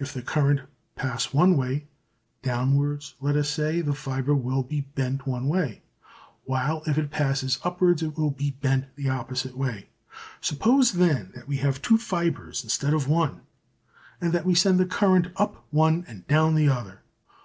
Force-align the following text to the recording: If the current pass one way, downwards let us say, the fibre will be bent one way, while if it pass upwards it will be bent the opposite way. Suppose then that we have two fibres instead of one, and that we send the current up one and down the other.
If 0.00 0.12
the 0.12 0.22
current 0.22 0.62
pass 0.96 1.32
one 1.32 1.56
way, 1.56 1.86
downwards 2.42 3.14
let 3.20 3.36
us 3.36 3.48
say, 3.48 3.80
the 3.80 3.92
fibre 3.94 4.34
will 4.34 4.64
be 4.64 4.80
bent 4.80 5.24
one 5.24 5.46
way, 5.46 5.82
while 6.46 6.82
if 6.88 6.98
it 6.98 7.12
pass 7.12 7.60
upwards 7.62 8.02
it 8.02 8.18
will 8.18 8.32
be 8.32 8.50
bent 8.60 8.86
the 8.96 9.08
opposite 9.08 9.56
way. 9.56 9.86
Suppose 10.40 10.94
then 10.94 11.30
that 11.36 11.46
we 11.46 11.58
have 11.58 11.80
two 11.80 11.96
fibres 11.96 12.64
instead 12.64 12.92
of 12.92 13.06
one, 13.06 13.42
and 14.20 14.32
that 14.32 14.44
we 14.44 14.56
send 14.56 14.80
the 14.80 14.84
current 14.84 15.28
up 15.36 15.64
one 15.70 16.04
and 16.08 16.26
down 16.26 16.56
the 16.56 16.68
other. 16.68 17.02